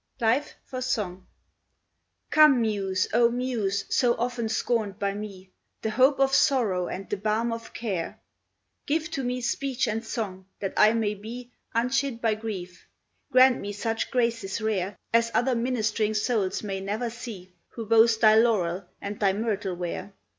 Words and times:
LIFE 0.19 0.55
FOR 0.65 0.81
SONG 0.81 1.27
Come 2.31 2.59
Muse, 2.59 3.07
O 3.13 3.29
Muse, 3.29 3.85
so 3.95 4.15
often 4.15 4.49
scorned 4.49 4.97
by 4.97 5.13
me, 5.13 5.51
The 5.83 5.91
hope 5.91 6.19
of 6.19 6.33
sorrow 6.33 6.87
and 6.87 7.07
the 7.07 7.17
balm 7.17 7.51
of 7.53 7.71
care, 7.73 8.19
Give 8.87 9.11
to 9.11 9.23
me 9.23 9.41
speech 9.41 9.85
and 9.87 10.03
song, 10.03 10.47
that 10.59 10.73
I 10.75 10.93
may 10.93 11.13
be 11.13 11.51
Unchid 11.75 12.19
by 12.19 12.33
grief; 12.33 12.87
grant 13.31 13.59
me 13.61 13.73
such 13.73 14.09
graces 14.09 14.59
rare 14.59 14.97
As 15.13 15.29
other 15.35 15.53
ministering 15.53 16.15
souls 16.15 16.63
may 16.63 16.79
never 16.79 17.11
see 17.11 17.53
Who 17.73 17.85
boast 17.85 18.21
thy 18.21 18.33
laurel, 18.37 18.85
and 19.01 19.19
thy 19.19 19.33
myrtle 19.33 19.75
wear. 19.75 20.13